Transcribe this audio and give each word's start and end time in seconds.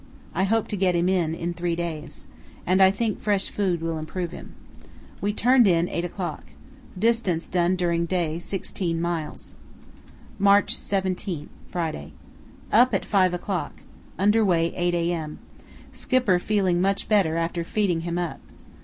I 0.33 0.45
hope 0.45 0.67
to 0.69 0.75
get 0.75 0.95
him 0.95 1.07
in 1.07 1.35
in 1.35 1.53
three 1.53 1.75
days, 1.75 2.25
and 2.65 2.81
I 2.81 2.89
think 2.89 3.19
fresh 3.19 3.49
food 3.51 3.83
will 3.83 3.99
improve 3.99 4.31
him. 4.31 4.55
We 5.21 5.31
turned 5.31 5.67
in 5.67 5.87
8 5.87 6.03
o'clock. 6.03 6.43
Distance 6.97 7.47
done 7.47 7.75
during 7.75 8.07
day 8.07 8.39
sixteen 8.39 8.99
miles. 8.99 9.57
"March 10.39 10.75
17, 10.75 11.49
Friday.—Up 11.69 12.95
at 12.95 13.05
5 13.05 13.33
o'clock. 13.35 13.81
Under 14.17 14.43
way 14.43 14.73
8 14.75 14.95
a.m. 14.95 15.37
Skipper 15.91 16.39
feeling 16.39 16.81
much 16.81 17.07
better 17.07 17.37
after 17.37 17.63
feeding 17.63 18.01
him 18.01 18.17
up. 18.17 18.39